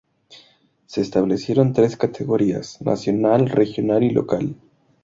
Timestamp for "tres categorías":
1.73-2.81